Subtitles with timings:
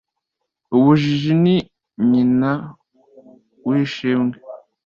[0.75, 1.55] ubujiji ni
[2.09, 2.51] nyina
[3.67, 4.35] w'ishimwe